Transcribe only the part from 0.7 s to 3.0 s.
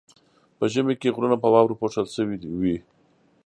ژمي کې غرونه په واورو پوښل شوي وي.